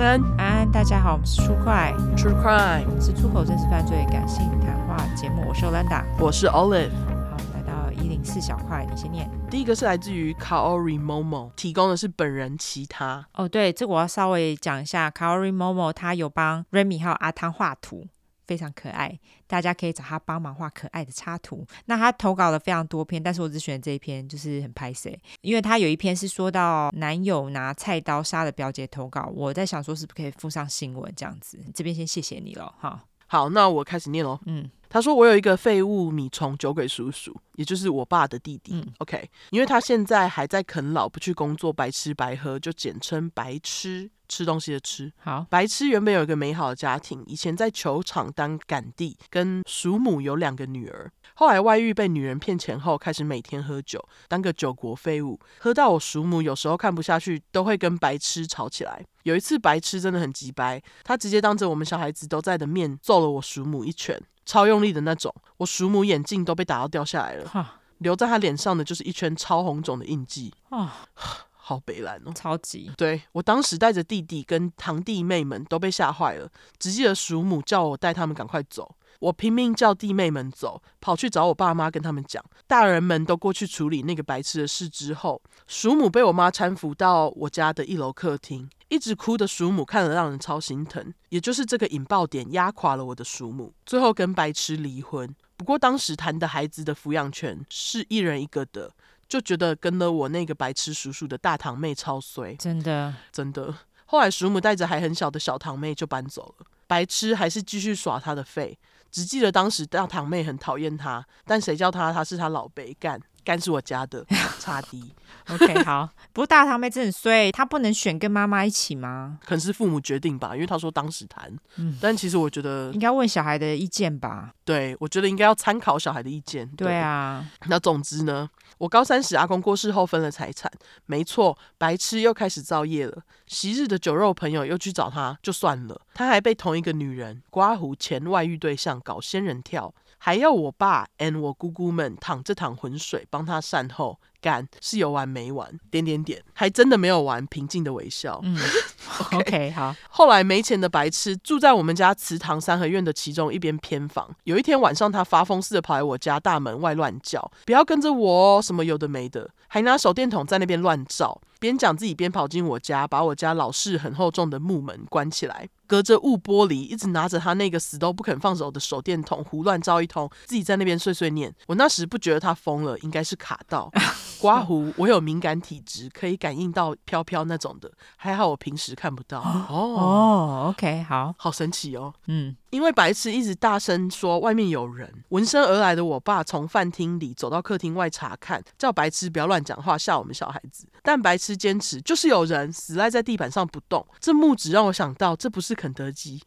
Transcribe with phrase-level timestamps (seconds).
[0.00, 5.44] 安安，安安，大家好，我们是出快 True Crime，是出口真实犯罪感性谈话节目。
[5.48, 6.90] 我是 Olanda，我是 Olive。
[7.28, 9.28] 好，来到一零四小块，你先念。
[9.50, 13.26] 第一个是来自于 Kaori Momo 提供的是本人其他。
[13.34, 18.06] 哦，对，这个我要稍微讲一下，Kaori Momo 他有帮 Remy 还有阿汤画图。
[18.48, 21.64] 非常可爱，大家可以找他帮忙画可爱的插图。
[21.84, 31.58] 那他投稿了非常多篇，但是我只选这一篇，就是很拍谁，因为他有一篇是说到男友拿菜刀杀了表姐投稿，我在想说是不是可以附上新闻这样子。
[31.74, 33.04] 这边先谢谢你了，哈。
[33.26, 34.40] 好，那我开始念喽。
[34.46, 34.68] 嗯。
[34.90, 38.72] 他说：“我有一个废物米虫酒鬼叔叔，也就是我爸的弟弟。
[38.72, 45.12] 嗯，OK，因为他现在还在啃老，不去工作，白吃白喝，就简称白痴，吃东西的吃。
[45.18, 51.10] 好，白痴原本有一个美好的家庭，以前在球场当杆弟，跟叔母有两个女儿。
[51.34, 59.04] 后来外遇被女人骗钱后，开始每天喝酒，当个酒国废物，喝到我叔母有时候看不下去，都会跟白痴吵起来。
[59.22, 70.54] 有一次白痴真的很急白，他直接当着我们小孩子都在的面揍了我叔母一拳。”超用力的那种，我叔母眼镜都被打到掉下来了，留在他脸上的就是一圈超红肿的印记。
[70.70, 71.06] 啊，
[71.68, 72.90] 好北蓝哦，超级。
[72.96, 88.66] 对，我当时带着弟弟跟堂弟妹们都被吓坏了，只记得叔母叫我带他们赶快走，我拼命叫弟妹们走，跑去找我爸妈跟他们讲，大人们都过去处理那个白痴的事之后，叔母被我妈搀扶到我家的一楼客厅。
[88.88, 95.28] 一直哭的叔母看了让人超心疼，也就是这个引爆点压垮了我的叔母，最后跟白痴离婚。
[95.58, 98.90] 不过当时谈的孩子的抚养权是一人一个的，
[99.28, 103.74] 就觉得跟了我那个白痴叔叔的大堂妹超衰，真的真的。
[104.06, 108.78] 后来叔母带着还很小的小堂妹就搬走了，白痴还是继续耍他的废，
[109.10, 113.20] 只记得当时大堂妹很讨厌他，但谁叫他他是他老辈干。
[113.44, 114.22] 干是我家的，
[114.60, 115.10] 差低。
[115.48, 116.06] OK，好。
[116.34, 119.38] 不过大堂妹真的很衰，她不能选跟妈妈一起吗？
[119.42, 121.50] 可能是父母决定吧，因为他说当时谈。
[121.76, 124.52] 嗯，但其实我觉得应该问小孩的意见吧。
[124.66, 126.68] 对，我觉得应该要参考小孩的意见。
[126.76, 127.42] 对，对啊。
[127.68, 130.70] 那总之呢，我高三时阿公过世后分了财产，
[131.06, 133.22] 没错，白痴又开始造业了。
[133.46, 139.92] 昔日的酒肉朋友又去找他，就算了，他还被同一个女人刮胡前外遇对象搞仙人跳。
[140.20, 145.68] 还要我爸 and 我姑姑们淌这趟浑水帮他善后，干是有完没完？
[145.90, 147.44] 点点点，还真的没有完。
[147.46, 148.40] 平静的微笑。
[148.42, 148.56] 嗯
[149.18, 149.38] Okay.
[149.38, 149.94] OK，好。
[150.10, 154.28] 后来没钱的白痴住在我们家祠堂三合院的其中一边偏房。
[154.44, 161.40] 有一天晚上，他发疯似的跑来我家大门外乱叫：“不要跟着我哦！”什么有的没的，还拿手电筒在那边乱照。
[161.58, 171.52] 边讲自己边跑进我家，把我家老式很厚重的木门关起来，隔着雾玻璃，一直拿着他那个死都不肯放手的手电筒胡乱照一通，自己在那边碎碎念。
[171.66, 173.90] 我那时不觉得他疯了，应该是卡到
[174.38, 174.92] 刮胡。
[174.96, 179.40] 我有敏感体质，可以感应到飘飘那种的，还好我平时看不到。
[179.40, 182.12] 哦哦，OK，好，好神奇哦。
[182.26, 182.54] 嗯。
[182.70, 190.86] 因为白痴一直大声说外面有人，闻声而来的我爸从饭厅里走到客厅外查看，叫白痴不要乱讲话，吓我们小孩子。
[191.02, 194.06] 但白痴坚持就是有人死赖在地板上不动。
[194.20, 196.42] 这木子让我想到，这不是肯德基。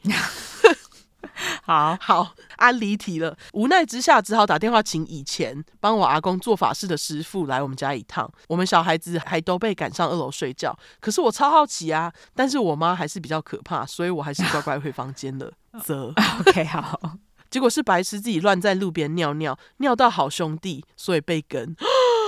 [1.63, 3.37] 好 好，安离题了。
[3.53, 8.29] 无奈之下，只好打电话请以前帮我阿公做法事的师傅来我们家一趟。
[8.49, 12.11] 我们小孩子还都被赶上二楼睡觉，可是我超好奇啊。
[12.35, 15.51] 但是我妈还是比较可怕，所以我还是乖乖回房间了。
[15.81, 16.13] 则
[16.45, 16.99] OK 好，
[17.49, 21.75] 结果是白痴自己乱在路边尿尿，尿到好兄弟，所以被跟。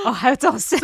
[0.06, 0.78] 哦，还有这种事，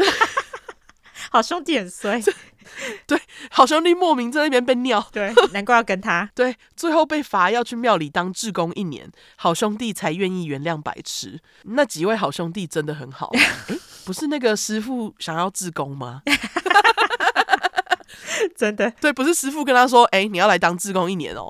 [1.32, 2.22] 好兄弟很衰。
[3.08, 3.20] 对，
[3.50, 6.30] 好兄弟莫名在那边被尿，对， 难怪要跟他。
[6.36, 11.40] 对，最后被罚要去庙里当志工一年，好兄弟才愿意原谅白痴。
[11.64, 13.32] 那几位好兄弟真的很好。
[13.70, 13.76] 哎，
[14.06, 16.22] 不是那个师傅想要志工吗？
[18.56, 21.48] 真的，对，不是师傅跟他说，哎，你要来当志工一年哦。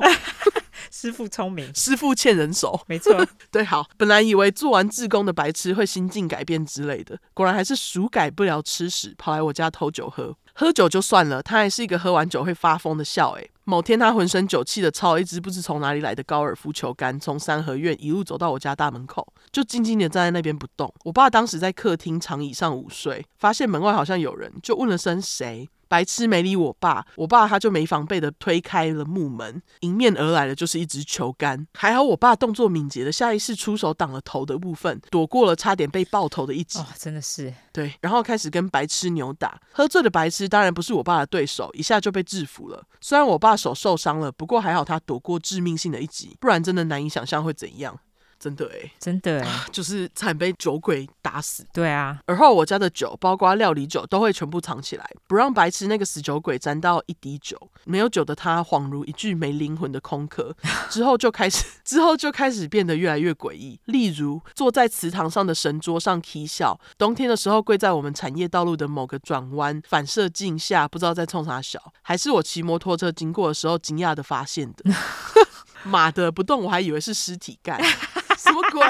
[0.92, 3.26] 师傅聪明，师傅欠人手，没错。
[3.52, 10.36] 对，好，本来以为做完志工的白痴会心境改变之类的，果然还是鼠改不了吃屎，跑来我家偷酒喝。
[10.54, 13.32] 喝酒就算了，他还是一个喝完酒会发疯的笑。
[13.34, 20.94] 诶，某天他浑身酒气的抄一支不知从哪里来的高尔夫球杆，从三合院一路走到我家大门口，就静静的站在那边不动。
[21.06, 25.70] 我爸当时在客厅长椅上午睡，发现门外好像有人，就问了声谁。
[25.90, 31.68] 白痴没理我爸，我爸他就没防备的推开了木门，迎面而来的就是一支球杆。
[31.74, 36.80] 还好我爸动作敏捷的下意识出手挡了头的部分，躲过了差点被爆头的一击。
[36.80, 39.60] 哦，真的是对，然后开始跟白痴扭打。
[39.74, 42.86] 喝醉的白痴当然不是我爸的对手，一下就被制服了。
[43.02, 48.00] 虽然我爸手受伤了，不过还好他躲过致命性的一击，不然真的难以想象会怎样。
[48.40, 51.66] 真的哎，真的哎，就是惨被酒鬼打死。
[51.74, 57.60] 对啊，而后我家的酒，包括料理酒，都会全部藏起来，不让白痴那个死酒鬼沾到一滴酒。
[57.84, 60.56] 没有酒的他，恍如一具没灵魂的空壳。
[60.90, 63.80] 之后就开始， 之后就开始变得越来越诡异。
[63.86, 74.84] 例如，坐在祠堂上的神桌上啼笑，冬天的时候跪在我们产业道路的某个转弯反射镜下，不知道在冲啥笑，还是我骑摩托车经过的时候惊讶的发现的。
[75.84, 77.82] 妈的，不动我还以为是尸体干。
[78.38, 78.82] 什么鬼？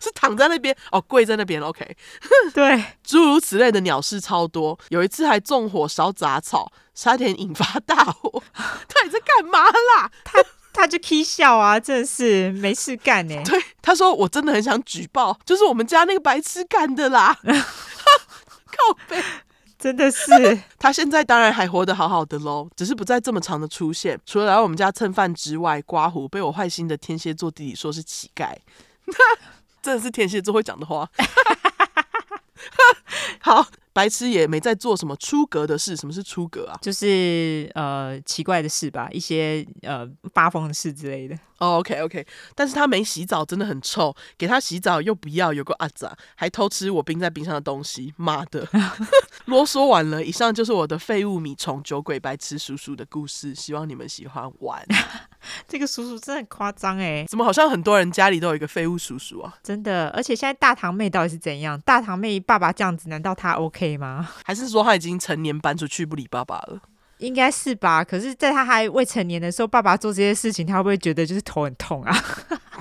[0.00, 1.60] 是躺在那边哦，跪在那边。
[1.60, 1.96] OK，
[2.54, 4.78] 对， 诸如此类的鸟事超多。
[4.88, 8.42] 有一次还纵火烧杂草，差点引发大火。
[8.54, 10.10] 他你在干嘛啦？
[10.24, 10.42] 他
[10.72, 13.42] 他就 k 笑啊，真的是没事干呢。
[13.44, 17.38] 对，他说我真的很想举报，就是我们家那个白痴干的啦。
[17.44, 19.22] 靠北。
[19.84, 20.32] 真的是，
[20.80, 24.18] 他现在当然还活得好好的喽，只是不再这么长的出现。
[24.24, 28.56] 除了来我们家蹭饭之外，刮胡被我坏心的天蝎座弟弟说是乞丐，
[29.82, 31.06] 真的是天蝎座会讲的话。
[33.42, 33.66] 好。
[33.94, 35.96] 白痴也没在做什么出格的事。
[35.96, 36.76] 什么是出格啊？
[36.82, 41.38] 就是呃奇怪的事吧，一些呃发疯的事之类的。
[41.58, 44.14] 哦，OK OK，但是他没洗澡，真的很臭。
[44.36, 48.12] 给他洗澡又不要，有个阿杂，还偷吃我冰在冰箱的东西。
[48.16, 48.68] 妈的，
[49.46, 50.22] 啰嗦完了。
[50.22, 54.84] 以上就是我的废物米虫酒鬼白痴叔叔的故事，希望你们喜欢玩。
[55.68, 59.54] 这个叔叔真的很夸张哎，怎么好像很多人家里都有一个废物叔叔啊？
[59.62, 61.80] 真的，而且现在大堂妹到底是怎样？
[61.82, 64.28] 大堂妹爸爸这样子，难道他 OK 吗？
[64.44, 66.80] 还是说他已经成年搬出去不理爸爸了？
[67.18, 68.02] 应该是吧。
[68.02, 72.12] 可是，在他还未成年的时候，爸爸做这些事情，他会不会觉得就是头很痛啊？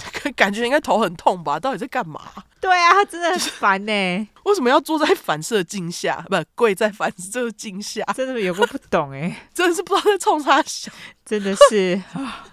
[0.35, 1.59] 感觉应该头很痛吧？
[1.59, 2.21] 到底在干嘛？
[2.59, 4.27] 对啊，他真的很烦呢、欸。
[4.45, 6.23] 为什么要坐在反射镜下？
[6.29, 8.03] 不，跪在反射镜下？
[8.15, 10.91] 真的有个不懂哎、欸， 真的是不知道在冲他笑，
[11.25, 12.01] 真的是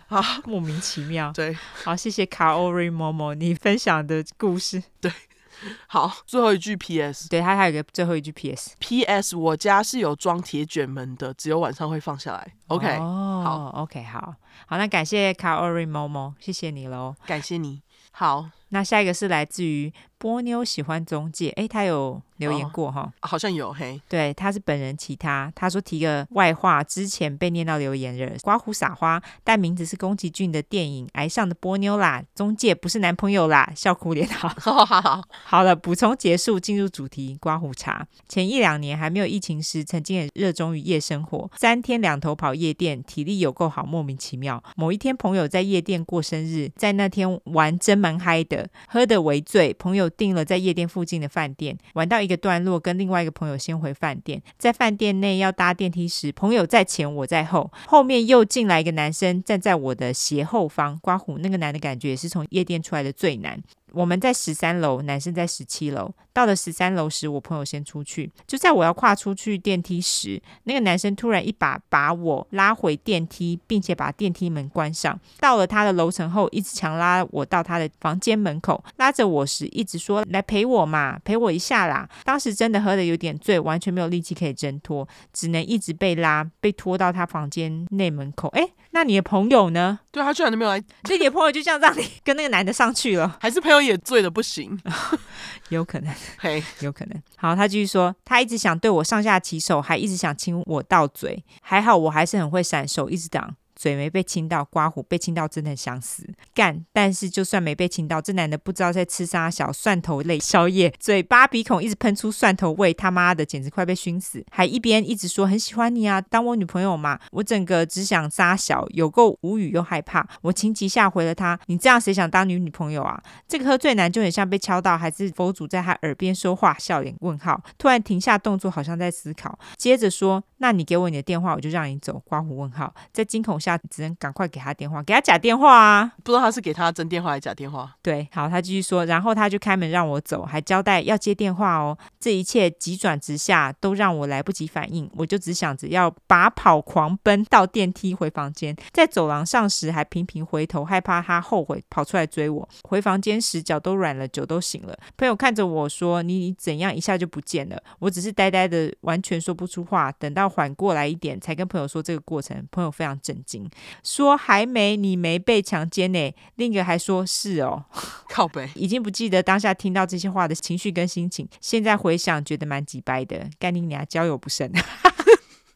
[0.08, 1.32] 啊，莫名其妙。
[1.32, 4.82] 对，好，谢谢卡奥瑞某某你分享的故事。
[5.00, 5.12] 对。
[5.88, 7.28] 好，最后一句 P.S.
[7.28, 8.76] 对，他还有一个最后一句 P.S.
[8.78, 9.36] P.S.
[9.36, 12.54] 我家是有装铁卷门的，只有晚上会放下来。
[12.68, 14.34] OK，哦，好，OK，好，
[14.66, 17.82] 好，那感谢卡奥瑞某某，谢谢你喽，感谢你。
[18.12, 22.20] 好，那下一个是来自于波妞喜欢中介，哎，他有。
[22.40, 24.00] 留言过哈、哦，好像有嘿。
[24.08, 34.48] 对，他是本人其他，他说提个外话，之前被念到留言人刮胡撒花，但名字是宫崎骏的电影《爱上的波妞》啦，中介不是男朋友啦，笑哭脸好。
[34.58, 37.36] 好好好，好了，补充结束，进入主题。
[37.38, 44.64] 刮胡茶前一两年还没有疫情时，曾经也热衷于夜生活，三天两头跑夜店，体力有够好，莫名其妙。
[44.76, 52.20] 某一天朋友在夜店过生日，在那天玩真蛮嗨的，喝的为醉，朋友订了在夜店附近的饭店，玩到。
[52.20, 63.58] 一个段落，跟另外一个朋友先回饭店，在饭店内要搭电梯时，朋友在前，我在后，后面又进来一个男生站在我的斜后方，刮胡那个男的感觉也是从夜店出来的最难。
[63.92, 66.12] 我们在十三楼，男生在十七楼。
[66.40, 68.30] 到了十三楼时，我朋友先出去。
[68.46, 75.20] 就在我要跨出去电梯时，那个男生突然一把把我拉回电梯，并且把电梯门关上。
[75.38, 88.48] 到了他的楼层后，一直强拉我到他的房间门口，拉着我时一直说：“来陪我嘛，陪我一下啦。”当时真的喝的有点醉，完全没有力气可以挣脱，只能一直被拉，被拖到他房间内门口。
[88.48, 89.98] 哎，那你的朋友呢？
[90.10, 90.82] 对，他居然都没有来。
[91.04, 93.78] 所以你的朋友就这样让你跟那个男的上去了，还是朋友？
[93.80, 94.78] 也醉的不行，
[95.70, 97.22] 有可能，嘿， 有可能。
[97.36, 103.56] 好，他继续说，他一直想对我上下其手，还一直想亲我到嘴，还好我还是很会闪手，一直挡。
[103.80, 106.84] 嘴没被亲到，刮胡被亲到，真的很想死干。
[106.92, 117.18] 但是就算没被亲到，这男的不知道在吃啥小蒜头类宵夜，嘴巴鼻孔一直喷出蒜头味，他妈的简直快被熏死，还一边一直说很喜欢你啊，当我女朋友嘛。
[117.30, 120.28] 我整个只想扎小，有够无语又害怕。
[120.42, 123.18] 我情急下回了他：你这样谁想当你女朋友啊？
[123.48, 126.76] 这个喝醉男就很像被敲到，还是佛祖在他耳边说话？
[126.78, 132.20] 笑脸问号，突然停下动作，好像在思考，接着说：那你给我你的电话，我就让你走。
[132.26, 133.69] 刮胡问号，在惊恐下。
[133.88, 136.12] 只能赶快给他电话，给他假电话啊！
[136.22, 137.94] 不知道他是给他真电话还是假电话。
[138.02, 141.96] 对，好，他继续说，然后他就开门让我走，还交代要接电话哦。
[142.18, 148.76] 这一切急转直下，都让我来不及反应，我就只想着要拔跑狂奔到电梯回房间。
[148.92, 152.68] 在走廊上时还频频回头，害怕他后悔跑出来追我。
[152.84, 154.96] 回房间时脚都软了，酒都醒了。
[155.16, 160.12] 朋友看着我说：“你你怎样一下就不见了？”我只是呆呆的，完全说不出话。
[160.12, 162.66] 等到缓过来一点，才跟朋友说这个过程。
[162.70, 163.59] 朋友非常震惊。
[164.04, 166.32] 说还没，你没被强奸呢。
[166.56, 167.84] 另一个还说是哦，
[168.30, 171.48] 靠北，已经不记得当下听到这些话的情绪跟心情。
[171.60, 173.48] 现在回想，觉得蛮急掰的。
[173.58, 174.70] 干你娘，交友不慎。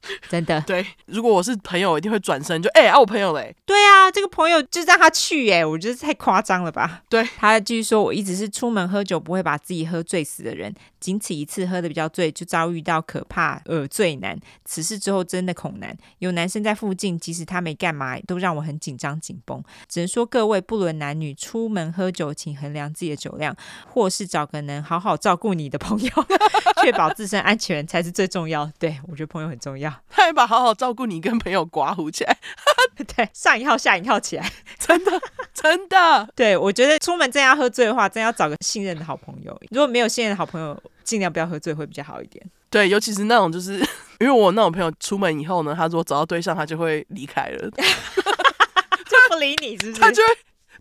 [0.28, 0.61] 真的。
[0.62, 3.54] 对，如果我是朋友，我一定会转身就哎、欸，啊，我朋友嘞。
[3.64, 7.02] 对啊，这个朋友就让他去哎，我觉得太夸张了吧？
[7.08, 14.38] 对，他继续说，我一直是出门喝酒不会把自己喝醉死的人，仅此一次喝的比较醉，就遭遇到可怕呃醉男。
[14.64, 19.62] 此事之后真的恐难，有男生在附近，即使他没干嘛，都让我很紧张紧绷。
[19.88, 23.54] 只能说各位不论男女，出门喝酒请衡量自己的酒量，
[23.87, 26.11] 或是找个能好好照顾你的朋友，
[26.82, 28.70] 确保自身安全才是最重要。
[28.78, 29.93] 对，我觉得朋友很重要。
[30.08, 32.36] 他还把好好照顾你跟朋友刮胡起来，
[33.16, 35.12] 对，上一号下一号起来，真的
[35.52, 36.28] 真的。
[36.36, 39.58] 对，我觉得出门真要喝醉的话，真要找个信任的好朋友。
[39.70, 42.44] 如果没有信任的好朋友，尽量不要喝醉会比较好一点。
[42.70, 43.78] 对，尤其是那种就是
[44.20, 50.00] 因为我那种朋友出门以后呢，他如果找到对象，他就会离开了，就不理你，是不是？
[50.00, 50.28] 他就会。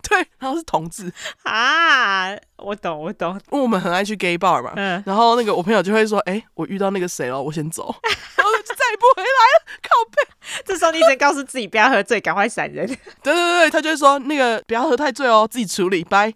[0.08, 1.10] 对，然后是同志
[1.42, 7.84] 啊，我懂，我懂，因为我们很爱去 gay bar 嘛，嗯，然后那个我朋友就会说，哎，我遇到那个谁了，我先走，
[8.36, 10.28] 然后就再也不回来了，靠背。
[10.66, 12.86] 这时候你只能告诉自己不要喝醉，赶快闪人。
[12.86, 16.32] 对对对，他就会说那个不要喝太醉哦，自己处理，拜。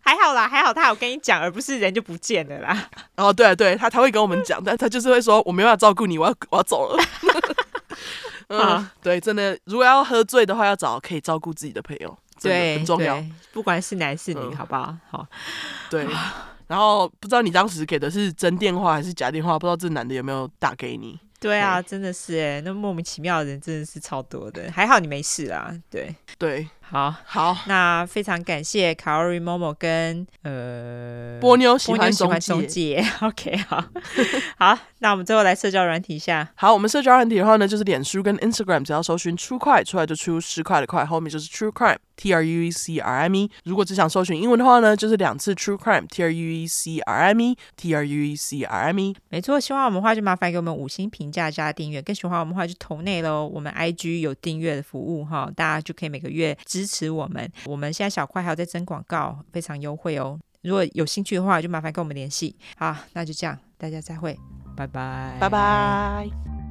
[0.00, 2.90] 还好啦，还好他有跟你讲，而不是人就不见了啦。
[3.16, 7.02] 哦，对对，他他会跟我们讲，但他就是会说我没办法照顾你，我要我要走了。
[8.58, 13.22] 嗯， 对，真的，如果要喝醉的话，要找可以照顾自己的朋友，对，很重要。
[13.52, 14.96] 不管是男是女，嗯、好不好？
[15.10, 15.26] 好，
[15.90, 16.06] 对。
[16.68, 21.18] 然后不知道你当时给的是真电话还是假电话，不知道这男的有没有打给你？
[21.38, 25.72] 对啊，真的是哎，那莫名其妙的人真的是超多的，还好你没事啊。
[25.90, 26.68] 对对。
[26.92, 33.82] 好好，那非常感谢 Kaori Momo 跟呃波妞喜欢中介， OK，好
[34.58, 36.46] 好，那我们最后来社交软体一下。
[36.54, 43.50] 好，我们社交软体的话呢，就是脸书跟 Instagram，只要搜寻 True Crime 出来就出十块的块，后面就是 True Crime，T R U E C R M E。
[43.64, 48.98] 如果只想搜寻英文的话呢，就是两次 True Crime，T R U E C R M E，T R U E C R M
[48.98, 49.16] E。
[49.30, 53.46] 没错，喜欢我们的话就麻烦给我们五星评价加订阅，更喜欢我们的话就投内喽。
[53.46, 60.36] 我们 IG 有订阅的服务哈，大家就可以每个月支持我们，我们现在小块还有在征广告，非常优惠哦。
[60.62, 62.56] 如果有兴趣的话，就麻烦跟我们联系。
[62.76, 64.36] 好，那就这样，大家再会，
[64.76, 66.61] 拜拜，拜拜。